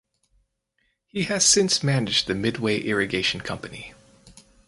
[1.05, 3.93] He has since managed the Midway Irrigation Company.